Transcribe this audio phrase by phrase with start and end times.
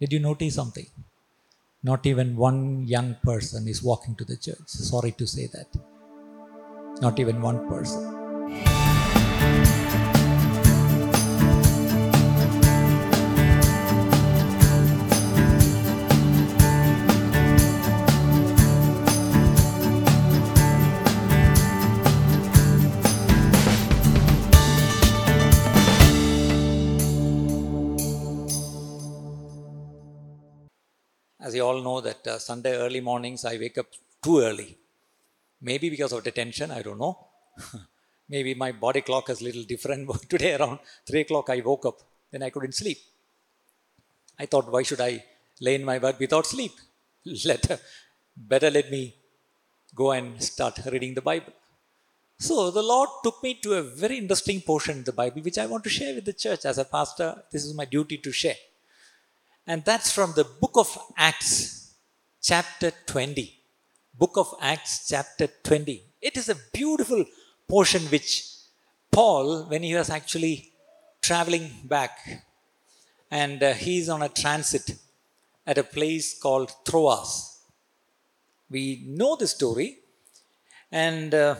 [0.00, 0.86] Did you notice something?
[1.82, 4.66] Not even one young person is walking to the church.
[4.66, 5.68] Sorry to say that.
[7.00, 8.17] Not even one person.
[31.68, 33.88] All know that uh, Sunday early mornings I wake up
[34.24, 34.70] too early.
[35.60, 37.14] Maybe because of the tension, I don't know.
[38.34, 40.02] Maybe my body clock is a little different.
[40.34, 41.98] Today around 3 o'clock I woke up.
[42.30, 42.98] Then I couldn't sleep.
[44.38, 45.24] I thought, why should I
[45.60, 46.74] lay in my bed without sleep?
[47.44, 47.80] Let,
[48.36, 49.02] better let me
[49.94, 51.52] go and start reading the Bible.
[52.38, 55.66] So the Lord took me to a very interesting portion in the Bible, which I
[55.66, 56.64] want to share with the church.
[56.64, 58.60] As a pastor, this is my duty to share.
[59.70, 61.92] And that's from the book of Acts,
[62.42, 63.54] chapter 20.
[64.14, 66.04] Book of Acts, chapter 20.
[66.22, 67.22] It is a beautiful
[67.68, 68.46] portion which
[69.12, 70.72] Paul, when he was actually
[71.20, 72.46] traveling back,
[73.30, 74.96] and uh, he's on a transit
[75.66, 77.58] at a place called Troas.
[78.70, 79.98] We know the story,
[80.90, 81.56] and uh,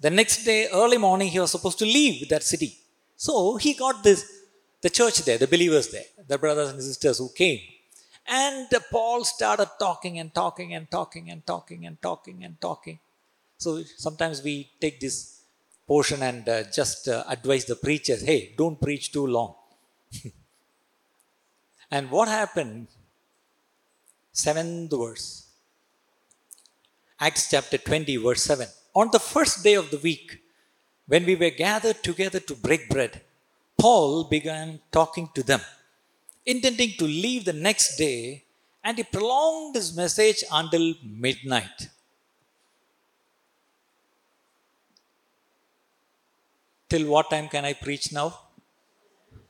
[0.00, 2.78] the next day, early morning, he was supposed to leave that city.
[3.14, 4.24] So he got this,
[4.80, 7.60] the church there, the believers there, the brothers and sisters who came.
[8.28, 12.98] And Paul started talking and talking and talking and talking and talking and talking.
[13.58, 15.42] So sometimes we take this
[15.86, 19.54] portion and uh, just uh, advise the preachers hey, don't preach too long.
[21.90, 22.88] and what happened?
[24.32, 25.46] Seventh verse.
[27.18, 28.66] Acts chapter 20, verse 7.
[28.94, 30.42] On the first day of the week,
[31.06, 33.22] when we were gathered together to break bread,
[33.78, 35.60] Paul began talking to them,
[36.44, 38.44] intending to leave the next day,
[38.82, 41.88] and he prolonged his message until midnight.
[46.88, 48.38] Till what time can I preach now?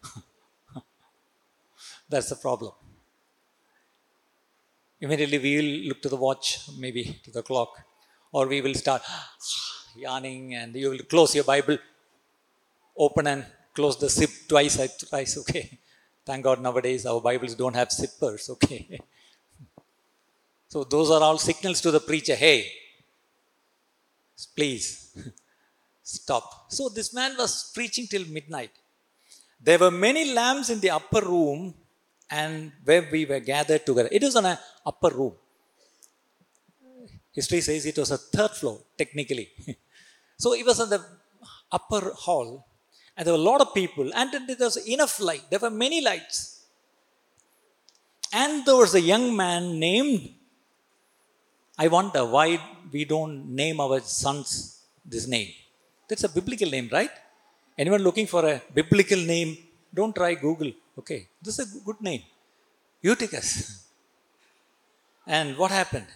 [2.09, 2.73] That's the problem.
[5.01, 7.79] Immediately we will look to the watch, maybe to the clock,
[8.33, 9.03] or we will start
[9.97, 11.77] yawning and you will close your Bible,
[12.97, 13.45] open and
[13.77, 14.77] close the zip twice,
[15.09, 15.79] twice, okay.
[16.25, 18.99] Thank God nowadays our Bibles don't have zippers, okay.
[20.69, 22.67] so those are all signals to the preacher, hey,
[24.57, 24.89] please
[26.03, 26.73] stop.
[26.73, 28.71] So this man was preaching till midnight.
[29.61, 31.75] There were many lamps in the upper room
[32.31, 34.09] and where we were gathered together.
[34.11, 35.35] It was on an uh, upper room.
[37.33, 39.51] History says it was a third floor, technically.
[40.39, 41.05] so it was on the
[41.71, 42.67] upper hall,
[43.17, 45.45] and there were a lot of people, and there was enough light.
[45.51, 46.65] There were many lights.
[48.33, 50.35] And there was a young man named,
[51.79, 52.61] I wonder why
[52.93, 55.51] we don't name our sons this name.
[56.09, 57.11] That's a biblical name, right?
[57.79, 59.57] Anyone looking for a biblical name,
[59.93, 60.73] don't try Google.
[60.99, 62.23] Okay, this is a good name.
[63.03, 63.85] Eutychus.
[65.27, 66.07] And what happened?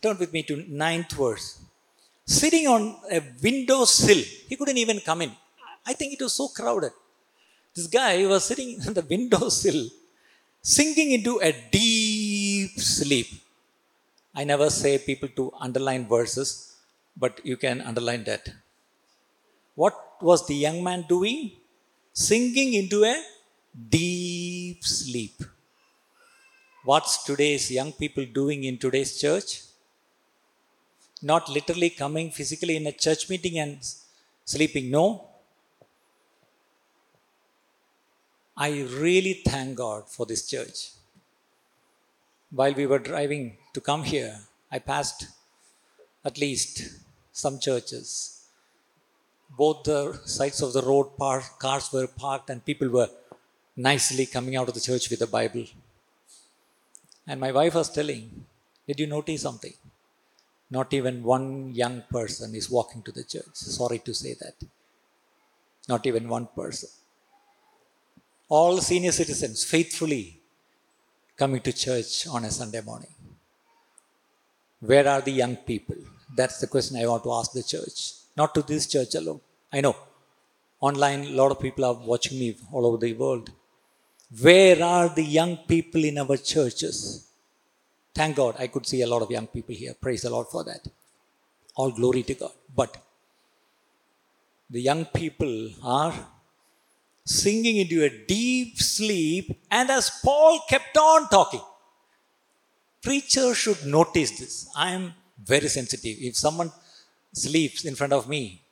[0.00, 1.60] Turn with me to ninth verse.
[2.26, 5.32] Sitting on a window sill, he couldn't even come in.
[5.86, 6.92] I think it was so crowded.
[7.74, 9.88] This guy was sitting on the window sill,
[10.60, 13.28] sinking into a deep sleep.
[14.34, 16.76] I never say people to underline verses,
[17.16, 18.48] but you can underline that.
[19.76, 21.52] What was the young man doing?
[22.12, 23.22] Sinking into a
[23.88, 25.42] deep sleep.
[26.84, 29.65] What's today's young people doing in today's church?
[31.30, 33.78] Not literally coming physically in a church meeting and
[34.52, 34.90] sleeping.
[34.90, 35.06] No.
[38.56, 38.70] I
[39.04, 40.78] really thank God for this church.
[42.58, 43.44] While we were driving
[43.74, 44.34] to come here,
[44.70, 45.26] I passed
[46.24, 46.74] at least
[47.32, 48.08] some churches.
[49.62, 50.00] Both the
[50.36, 53.10] sides of the road, par- cars were parked, and people were
[53.88, 55.66] nicely coming out of the church with the Bible.
[57.26, 58.46] And my wife was telling,
[58.86, 59.74] Did you notice something?
[60.70, 63.54] Not even one young person is walking to the church.
[63.54, 64.54] Sorry to say that.
[65.88, 66.88] Not even one person.
[68.48, 70.40] All senior citizens faithfully
[71.36, 73.14] coming to church on a Sunday morning.
[74.80, 75.96] Where are the young people?
[76.34, 78.12] That's the question I want to ask the church.
[78.36, 79.40] Not to this church alone.
[79.72, 79.96] I know.
[80.80, 83.50] Online, a lot of people are watching me all over the world.
[84.42, 87.25] Where are the young people in our churches?
[88.16, 89.94] Thank God I could see a lot of young people here.
[90.04, 90.82] Praise the Lord for that.
[91.74, 92.54] All glory to God.
[92.74, 92.96] But
[94.70, 96.14] the young people are
[97.26, 101.60] sinking into a deep sleep, and as Paul kept on talking,
[103.02, 104.54] preacher should notice this.
[104.74, 105.12] I am
[105.52, 106.16] very sensitive.
[106.18, 106.72] If someone
[107.34, 108.62] sleeps in front of me,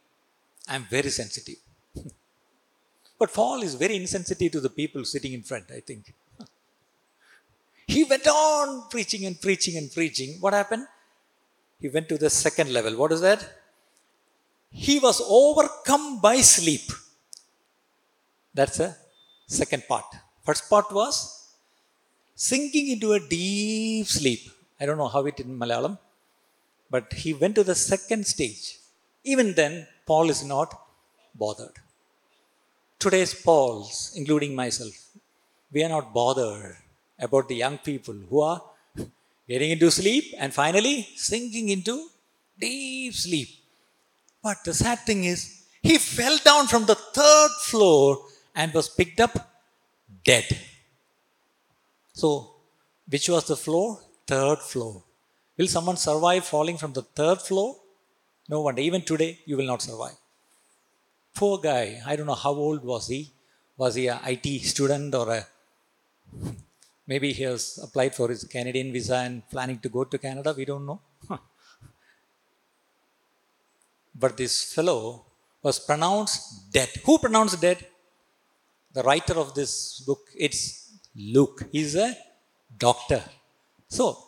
[0.66, 1.60] I am very sensitive.
[3.18, 6.14] but Paul is very insensitive to the people sitting in front, I think.
[7.86, 10.36] He went on preaching and preaching and preaching.
[10.40, 10.86] What happened?
[11.80, 12.96] He went to the second level.
[12.96, 13.40] What is that?
[14.70, 16.90] He was overcome by sleep.
[18.54, 18.96] That's the
[19.46, 20.04] second part.
[20.44, 21.16] First part was
[22.34, 24.50] sinking into a deep sleep.
[24.80, 25.98] I don't know how it in Malayalam,
[26.90, 28.78] but he went to the second stage.
[29.24, 30.70] Even then, Paul is not
[31.34, 31.76] bothered.
[32.98, 34.94] Today's Pauls, including myself,
[35.72, 36.76] we are not bothered
[37.18, 38.62] about the young people who are
[39.48, 42.08] getting into sleep and finally sinking into
[42.58, 43.48] deep sleep.
[44.42, 48.18] But the sad thing is, he fell down from the third floor
[48.54, 49.34] and was picked up
[50.24, 50.46] dead.
[52.12, 52.50] So,
[53.08, 54.00] which was the floor?
[54.26, 55.02] Third floor.
[55.56, 57.76] Will someone survive falling from the third floor?
[58.48, 58.82] No wonder.
[58.82, 60.16] Even today, you will not survive.
[61.34, 62.00] Poor guy.
[62.06, 63.30] I don't know how old was he.
[63.76, 65.46] Was he a IT student or a
[67.06, 70.54] maybe he has applied for his Canadian visa and planning to go to Canada?
[70.56, 71.00] We don't know.
[74.14, 75.24] but this fellow
[75.62, 76.90] was pronounced dead.
[77.04, 77.78] Who pronounced dead?
[78.92, 81.64] The writer of this book, it's Luke.
[81.72, 82.16] He's a
[82.78, 83.22] doctor.
[83.88, 84.18] So,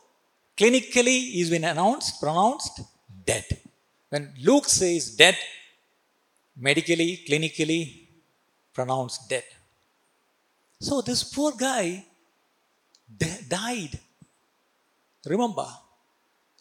[0.56, 2.80] clinically, he's been announced, pronounced
[3.24, 3.44] dead.
[4.08, 5.36] When Luke says dead,
[6.56, 8.06] medically, clinically,
[8.72, 9.44] pronounced dead.
[10.80, 12.04] So, this poor guy
[13.48, 13.98] died.
[15.26, 15.66] Remember,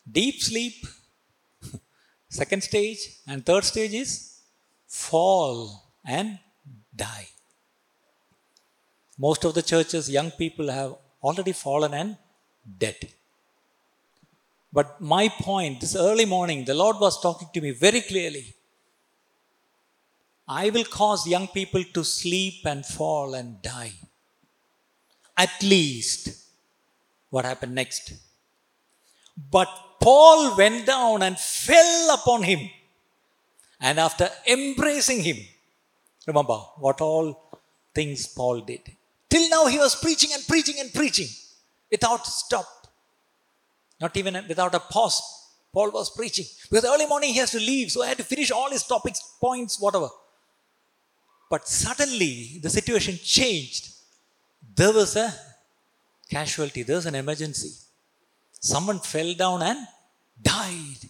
[0.10, 0.86] deep sleep,
[2.30, 4.40] second stage, and third stage is
[4.88, 6.40] fall and
[6.96, 7.28] die.
[9.18, 12.18] Most of the churches, young people have already fallen and
[12.78, 12.98] dead.
[14.74, 18.54] But my point, this early morning, the Lord was talking to me very clearly.
[20.48, 23.94] I will cause young people to sleep and fall and die.
[25.38, 26.30] At least,
[27.30, 28.14] what happened next?
[29.52, 29.68] But
[30.00, 32.70] Paul went down and fell upon him.
[33.80, 35.38] And after embracing him,
[36.26, 37.52] remember what all
[37.94, 38.82] things Paul did.
[39.30, 41.28] Till now, he was preaching and preaching and preaching
[41.92, 42.68] without stop.
[44.00, 45.22] Not even without a pause.
[45.74, 46.46] Paul was preaching.
[46.70, 49.20] Because early morning he has to leave, so I had to finish all his topics,
[49.42, 50.10] points, whatever.
[51.50, 53.95] But suddenly the situation changed.
[54.74, 55.34] There was a
[56.30, 57.72] casualty, there was an emergency.
[58.60, 59.88] Someone fell down and
[60.42, 61.02] died.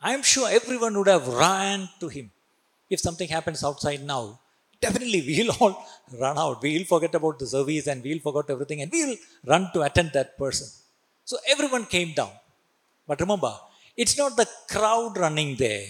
[0.00, 2.30] I am sure everyone would have ran to him.
[2.88, 4.38] If something happens outside now,
[4.80, 5.84] definitely we'll all
[6.20, 6.62] run out.
[6.62, 10.36] We'll forget about the service and we'll forget everything and we'll run to attend that
[10.38, 10.68] person.
[11.24, 12.32] So everyone came down.
[13.06, 13.54] But remember,
[13.96, 15.86] it's not the crowd running there.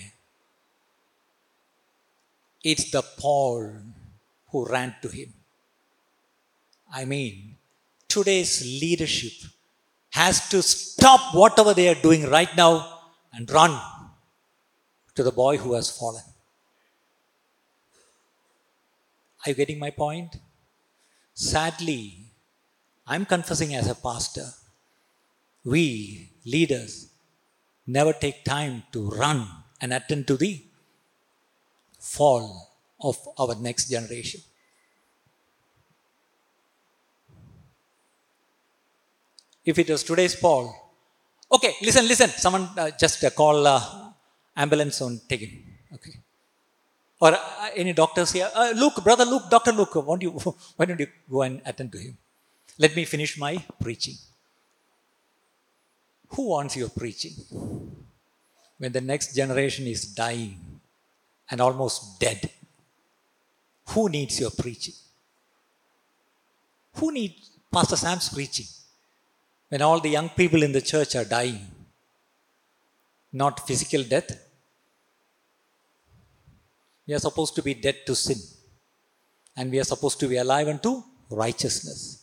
[2.63, 3.73] It's the Paul
[4.51, 5.33] who ran to him.
[6.97, 7.57] I mean,
[8.09, 9.33] today's leadership
[10.11, 13.01] has to stop whatever they are doing right now
[13.33, 13.81] and run
[15.17, 16.23] to the boy who has fallen.
[19.45, 20.37] Are you getting my point?
[21.35, 22.27] Sadly,
[23.09, 24.47] I'm confessing as a pastor,
[25.65, 27.09] we leaders
[27.89, 29.49] never take time to run
[29.81, 30.63] and attend to the
[31.99, 32.71] fall
[33.01, 34.41] of our next generation.
[39.65, 40.75] If it was today's Paul,
[41.51, 42.29] okay, listen, listen.
[42.31, 43.81] Someone uh, just uh, call uh,
[44.57, 45.63] ambulance on take him.
[45.95, 46.13] Okay.
[47.21, 48.51] Or uh, any doctors here?
[48.55, 50.31] Uh, Luke, brother Luke, Doctor Luke, why don't, you,
[50.77, 52.17] why don't you go and attend to him?
[52.79, 54.15] Let me finish my preaching.
[56.29, 57.33] Who wants your preaching?
[58.79, 60.81] When the next generation is dying
[61.51, 62.51] and almost dead,
[63.89, 64.95] who needs your preaching?
[66.95, 68.67] Who needs Pastor Sam's preaching?
[69.69, 71.67] When all the young people in the church are dying,
[73.33, 74.41] not physical death.
[77.07, 78.39] We are supposed to be dead to sin,
[79.57, 82.23] and we are supposed to be alive unto righteousness.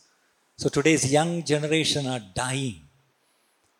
[0.56, 2.80] So today's young generation are dying,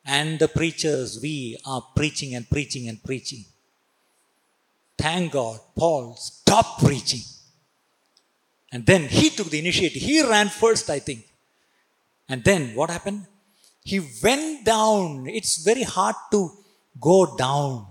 [0.04, 3.44] and the preachers, we are preaching and preaching and preaching.
[4.98, 7.22] Thank God, Paul stopped preaching.
[8.70, 10.00] And then he took the initiative.
[10.00, 11.26] He ran first, I think.
[12.28, 13.26] And then what happened?
[13.84, 15.26] He went down.
[15.26, 16.50] It's very hard to
[17.00, 17.86] go down.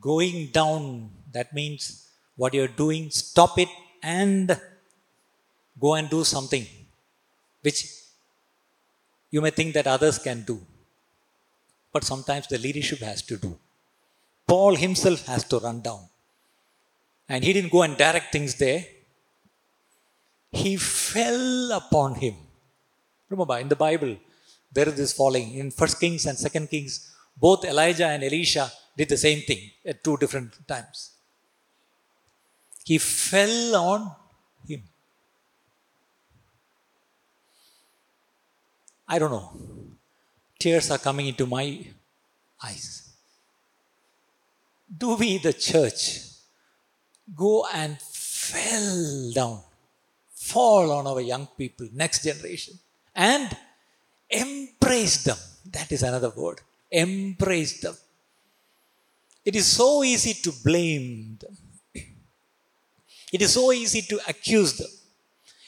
[0.00, 3.68] Going down, that means what you're doing, stop it
[4.02, 4.58] and
[5.80, 6.66] go and do something
[7.62, 7.92] which
[9.30, 10.60] you may think that others can do.
[11.92, 13.58] But sometimes the leadership has to do.
[14.46, 16.02] Paul himself has to run down.
[17.28, 18.84] And he didn't go and direct things there.
[20.52, 22.34] He fell upon him.
[23.28, 24.16] Remember, in the Bible,
[24.72, 25.54] there is this falling.
[25.54, 30.02] In First Kings and Second Kings, both Elijah and Elisha did the same thing at
[30.02, 31.12] two different times.
[32.84, 34.12] He fell on
[34.66, 34.82] him.
[39.08, 39.50] I don't know.
[40.58, 41.84] Tears are coming into my
[42.62, 43.12] eyes.
[44.96, 46.20] Do we, the church,
[47.34, 49.60] go and fell down,
[50.32, 52.74] fall on our young people, next generation,
[53.16, 53.56] and
[54.30, 55.38] embrace them?
[55.72, 56.60] That is another word.
[56.90, 57.96] Embrace them.
[59.44, 61.56] It is so easy to blame them.
[63.32, 64.90] It is so easy to accuse them.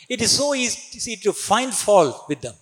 [0.09, 2.55] It is so easy to find fault with them.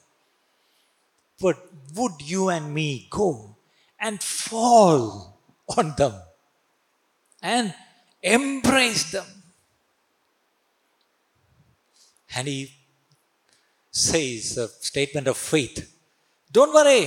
[1.41, 1.59] But
[1.95, 3.57] would you and me go
[4.01, 5.39] and fall
[5.77, 6.15] on them
[7.43, 7.75] and
[8.23, 9.27] embrace them?
[12.35, 12.76] And he
[14.05, 15.79] says a statement of faith
[16.57, 17.05] Don't worry,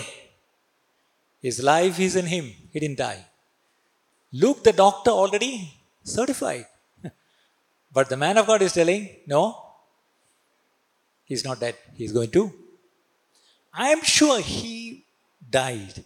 [1.47, 3.21] his life is in him, he didn't die.
[4.41, 5.53] Luke, the doctor, already
[6.03, 6.65] certified.
[7.97, 9.03] But the man of God is telling,
[9.33, 9.43] No,
[11.29, 12.43] he's not dead, he's going to
[13.73, 15.05] I am sure he
[15.49, 16.03] died.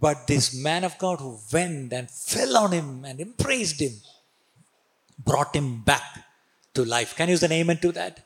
[0.00, 3.92] But this man of God who went and fell on him and embraced him
[5.18, 6.02] brought him back
[6.74, 7.14] to life.
[7.16, 8.20] Can you say an amen to that?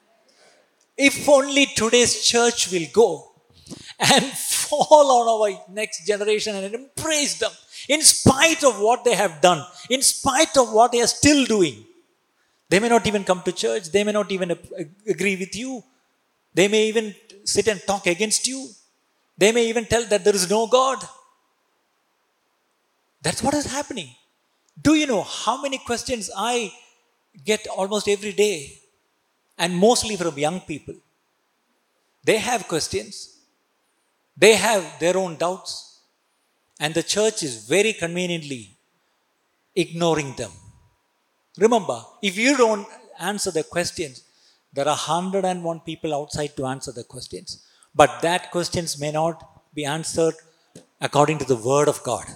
[0.98, 3.32] If only today's church will go
[4.00, 7.52] and fall on our next generation and embrace them
[7.88, 11.84] in spite of what they have done, in spite of what they are still doing.
[12.68, 14.50] They may not even come to church, they may not even
[15.06, 15.82] agree with you,
[16.52, 17.14] they may even
[17.44, 18.68] sit and talk against you.
[19.38, 20.98] They may even tell that there is no God.
[23.22, 24.10] That's what is happening.
[24.80, 26.72] Do you know how many questions I
[27.44, 28.80] get almost every day?
[29.58, 30.94] And mostly from young people.
[32.24, 33.36] They have questions,
[34.36, 36.00] they have their own doubts,
[36.78, 38.76] and the church is very conveniently
[39.74, 40.52] ignoring them.
[41.56, 42.86] Remember, if you don't
[43.18, 44.22] answer the questions,
[44.72, 47.64] there are 101 people outside to answer the questions.
[47.94, 49.42] But that questions may not
[49.74, 50.34] be answered
[51.00, 52.26] according to the word of God.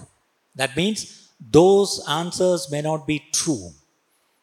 [0.55, 3.71] That means those answers may not be true.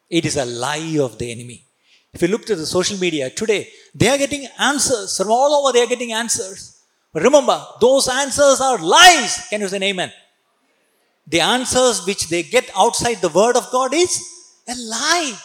[0.09, 1.65] It is a lie of the enemy.
[2.13, 5.73] If you look to the social media today, they are getting answers from all over,
[5.73, 6.81] they are getting answers.
[7.13, 9.47] But remember, those answers are lies.
[9.49, 10.11] Can you say amen?
[11.27, 14.27] The answers which they get outside the word of God is
[14.67, 15.37] a lie.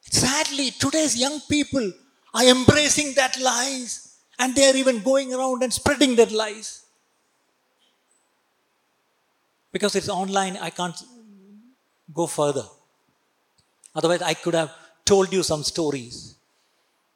[0.00, 1.92] Sadly, today's young people
[2.34, 6.84] are embracing that lies and they are even going around and spreading that lies.
[9.72, 10.96] Because it's online, I can't
[12.12, 12.64] go further.
[13.94, 14.74] Otherwise, I could have
[15.12, 16.16] told you some stories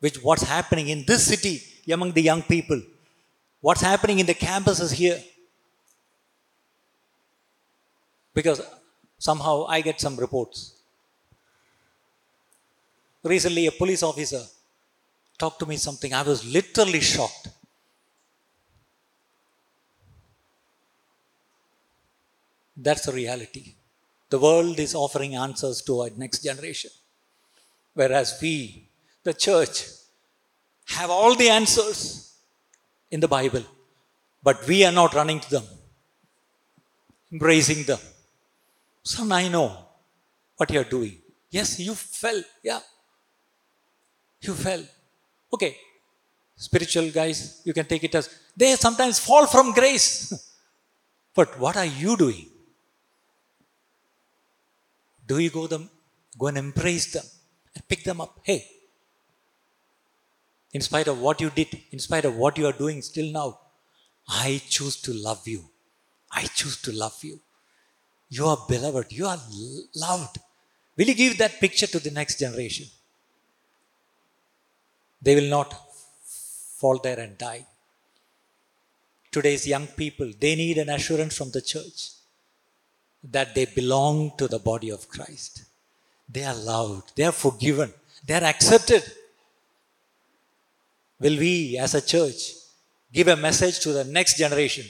[0.05, 1.55] which what's happening in this city
[1.97, 2.81] among the young people,
[3.67, 5.21] what's happening in the campuses here.
[8.39, 8.61] Because
[9.19, 10.59] somehow I get some reports.
[13.23, 14.43] Recently, a police officer
[15.39, 16.13] talked to me something.
[16.13, 17.49] I was literally shocked.
[22.77, 23.65] That's the reality.
[24.29, 26.91] The world is offering answers to our next generation.
[27.95, 28.89] Whereas we,
[29.23, 29.87] the church,
[30.87, 32.35] have all the answers
[33.11, 33.63] in the Bible,
[34.43, 35.65] but we are not running to them,
[37.33, 37.99] embracing them.
[39.03, 39.79] Son, I know
[40.57, 41.17] what you're doing.
[41.51, 42.43] Yes, you fell.
[42.63, 42.81] Yeah.
[44.41, 44.83] You fell.
[45.53, 45.77] Okay.
[46.57, 50.53] Spiritual guys, you can take it as they sometimes fall from grace.
[51.35, 52.49] but what are you doing?
[55.27, 55.89] Do you go them
[56.39, 57.25] go and embrace them
[57.75, 58.39] and pick them up?
[58.43, 58.67] Hey,
[60.73, 63.59] in spite of what you did, in spite of what you are doing still now,
[64.29, 65.65] I choose to love you.
[66.33, 67.41] I choose to love you.
[68.29, 69.13] You are beloved.
[69.13, 69.39] You are
[69.95, 70.39] loved.
[70.97, 72.87] Will you give that picture to the next generation?
[75.23, 75.75] They will not
[76.79, 77.67] fall there and die.
[79.31, 82.11] Today's young people, they need an assurance from the church
[83.23, 85.65] that they belong to the body of Christ.
[86.29, 87.93] They are loved, they are forgiven,
[88.27, 89.03] they are accepted.
[91.21, 92.55] Will we, as a church,
[93.13, 94.87] give a message to the next generation?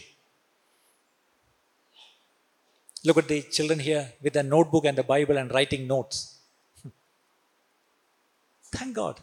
[3.04, 6.38] Look at the children here with a notebook and the Bible and writing notes.
[8.72, 9.20] Thank God.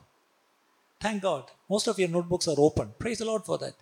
[0.99, 1.45] Thank God.
[1.67, 2.93] Most of your notebooks are open.
[2.99, 3.73] Praise the Lord for that.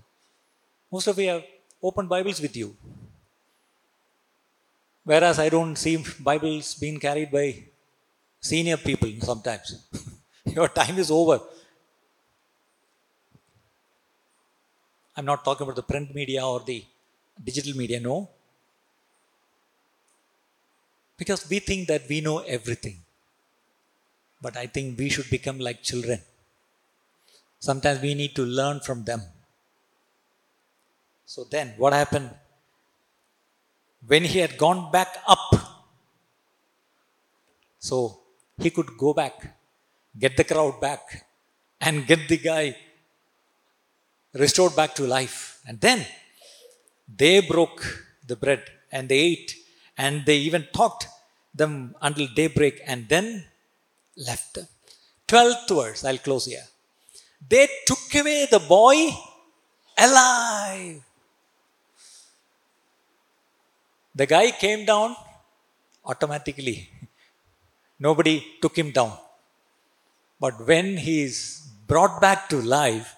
[0.90, 1.44] Most of you have
[1.84, 2.76] open Bibles with you.
[5.04, 7.66] Whereas I don't see Bibles being carried by
[8.40, 9.84] senior people sometimes.
[10.46, 11.40] your time is over.
[15.16, 16.84] I'm not talking about the print media or the
[17.44, 18.30] digital media, no.
[21.18, 23.00] Because we think that we know everything.
[24.42, 26.22] But I think we should become like children.
[27.60, 29.22] Sometimes we need to learn from them.
[31.26, 32.30] So then, what happened?
[34.08, 35.52] When he had gone back up,
[37.80, 38.22] so
[38.60, 39.36] he could go back,
[40.18, 41.26] get the crowd back,
[41.82, 42.76] and get the guy
[44.34, 45.62] restored back to life.
[45.68, 46.06] And then
[47.22, 47.82] they broke
[48.28, 49.56] the bread and they ate
[49.98, 51.08] and they even talked
[51.54, 53.46] them until daybreak and then
[54.18, 54.68] left them.
[55.28, 56.64] Twelfth verse, I'll close here.
[57.48, 59.10] They took away the boy
[59.98, 61.02] alive.
[64.16, 65.16] The guy came down
[66.06, 66.90] automatically.
[68.00, 69.18] Nobody took him down.
[70.40, 73.16] But when he is brought back to life,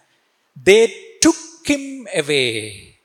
[0.56, 1.36] they took
[1.66, 2.98] him away.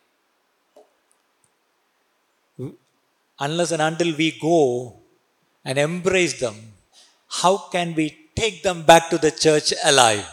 [3.38, 4.96] Unless and until we go
[5.64, 6.54] and embrace them,
[7.28, 10.26] how can we take them back to the church alive?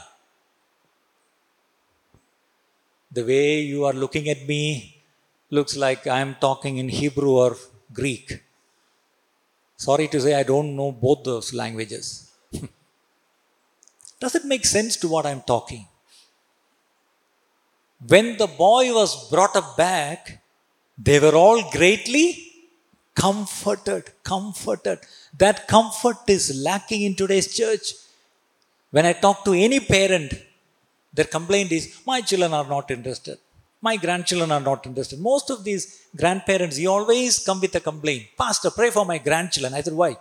[3.11, 5.01] The way you are looking at me
[5.49, 7.57] looks like I am talking in Hebrew or
[7.91, 8.41] Greek.
[9.85, 12.31] Sorry to say, I don't know both those languages.
[14.21, 15.85] Does it make sense to what I'm talking?
[18.13, 20.41] When the boy was brought up back,
[20.97, 22.27] they were all greatly
[23.13, 24.03] comforted.
[24.23, 24.99] Comforted.
[25.37, 27.93] That comfort is lacking in today's church.
[28.91, 30.33] When I talk to any parent,
[31.13, 33.37] their complaint is, My children are not interested.
[33.87, 35.19] My grandchildren are not interested.
[35.31, 35.83] Most of these
[36.21, 38.23] grandparents, you always come with a complaint.
[38.43, 39.73] Pastor, pray for my grandchildren.
[39.73, 40.11] I said, Why?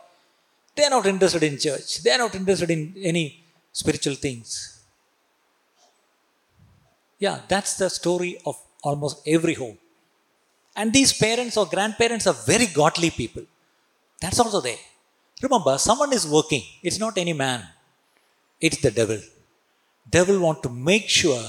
[0.75, 2.03] They are not interested in church.
[2.03, 3.25] They are not interested in any
[3.73, 4.49] spiritual things.
[7.25, 9.79] Yeah, that's the story of almost every home.
[10.75, 13.45] And these parents or grandparents are very godly people.
[14.21, 14.83] That's also there.
[15.47, 16.63] Remember, someone is working.
[16.83, 17.63] It's not any man.
[18.61, 19.21] It's the devil.
[20.19, 21.45] Devil want to make sure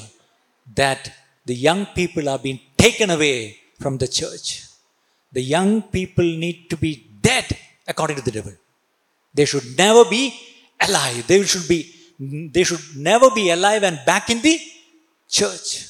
[0.75, 1.11] that
[1.45, 4.63] the young people are being taken away from the church.
[5.31, 8.53] The young people need to be dead according to the devil.
[9.33, 10.33] They should never be
[10.79, 11.25] alive.
[11.27, 11.79] They should be
[12.55, 14.59] they should never be alive and back in the
[15.27, 15.87] church.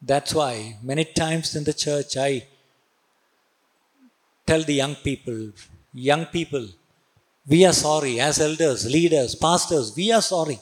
[0.00, 2.46] That's why many times in the church I
[4.46, 5.50] tell the young people,
[5.92, 6.68] young people,
[7.48, 10.58] we are sorry as elders, leaders, pastors, we are sorry.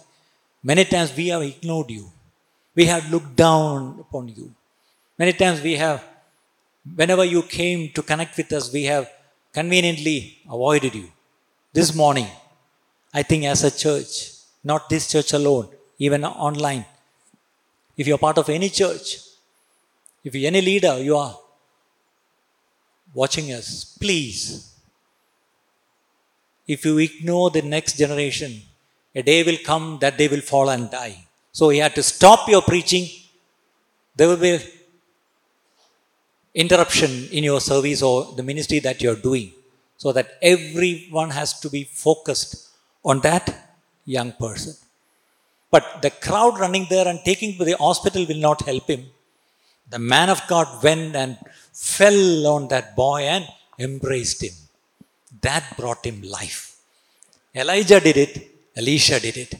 [0.70, 2.10] Many times we have ignored you.
[2.74, 4.52] We have looked down upon you.
[5.18, 6.02] Many times we have,
[7.00, 9.08] whenever you came to connect with us, we have
[9.52, 11.08] conveniently avoided you.
[11.72, 12.26] This morning,
[13.12, 14.30] I think as a church,
[14.64, 16.84] not this church alone, even online,
[17.96, 19.18] if you're part of any church,
[20.24, 21.36] if you're any leader, you are
[23.12, 24.74] watching us, please
[26.66, 28.62] if you ignore the next generation,
[29.14, 31.16] a day will come that they will fall and die.
[31.52, 33.08] So you have to stop your preaching.
[34.16, 34.58] There will be
[36.54, 39.52] interruption in your service or the ministry that you're doing.
[39.96, 42.70] So that everyone has to be focused
[43.04, 44.74] on that young person.
[45.70, 49.06] But the crowd running there and taking to the hospital will not help him.
[49.90, 51.36] The man of God went and
[51.72, 53.46] fell on that boy and
[53.78, 54.54] embraced him.
[55.40, 56.76] That brought him life.
[57.54, 59.54] Elijah did it, Elisha did it.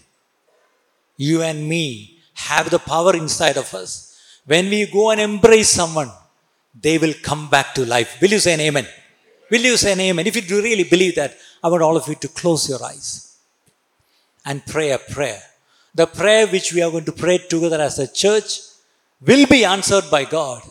[1.17, 4.17] You and me have the power inside of us.
[4.47, 6.11] When we go and embrace someone,
[6.79, 8.19] they will come back to life.
[8.21, 8.87] Will you say an amen?
[9.51, 10.27] Will you say an amen?
[10.27, 13.37] If you do really believe that, I want all of you to close your eyes
[14.45, 15.41] and pray a prayer.
[15.95, 18.61] The prayer which we are going to pray together as a church
[19.25, 20.63] will be answered by God.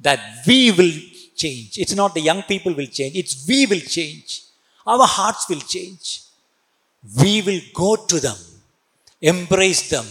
[0.00, 0.92] That we will
[1.34, 1.78] change.
[1.78, 4.42] It's not the young people will change, it's we will change.
[4.86, 6.20] Our hearts will change.
[7.22, 8.36] We will go to them,
[9.20, 10.06] embrace them,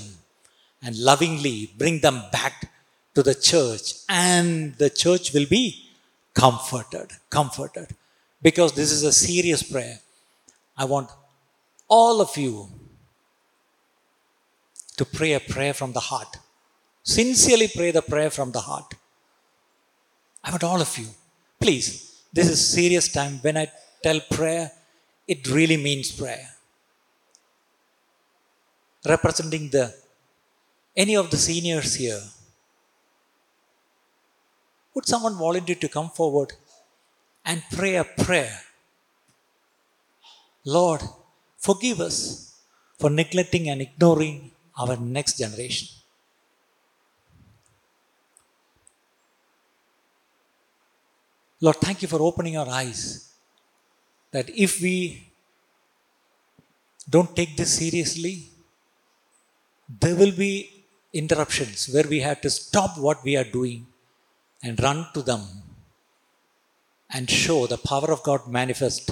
[0.81, 2.71] and lovingly bring them back
[3.15, 5.89] to the church, and the church will be
[6.33, 7.11] comforted.
[7.29, 7.87] Comforted.
[8.41, 9.99] Because this is a serious prayer.
[10.77, 11.09] I want
[11.87, 12.67] all of you
[14.97, 16.37] to pray a prayer from the heart.
[17.03, 18.93] Sincerely pray the prayer from the heart.
[20.43, 21.07] I want all of you
[21.63, 23.39] Please, this is serious time.
[23.41, 23.71] When I
[24.03, 24.69] tell prayer,
[25.25, 26.49] it really means prayer.
[29.05, 29.93] Representing the
[30.95, 32.21] any of the seniors here,
[34.93, 36.53] would someone volunteer to come forward
[37.43, 38.59] and pray a prayer?
[40.65, 41.01] Lord,
[41.57, 42.53] forgive us
[42.97, 45.89] for neglecting and ignoring our next generation.
[51.59, 53.29] Lord, thank you for opening our eyes
[54.31, 55.29] that if we
[57.09, 58.52] don't take this seriously,
[59.87, 60.69] there will be
[61.13, 63.85] interruptions where we have to stop what we are doing
[64.63, 65.41] and run to them
[67.13, 69.11] and show the power of God manifest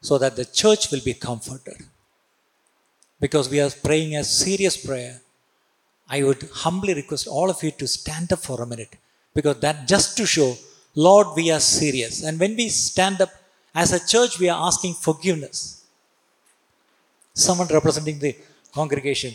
[0.00, 1.78] so that the church will be comforted.
[3.20, 5.20] Because we are praying a serious prayer,
[6.08, 8.96] I would humbly request all of you to stand up for a minute
[9.34, 10.54] because that just to show,
[10.94, 12.22] Lord, we are serious.
[12.22, 13.30] And when we stand up
[13.74, 15.84] as a church, we are asking forgiveness.
[17.32, 18.36] Someone representing the
[18.74, 19.34] congregation,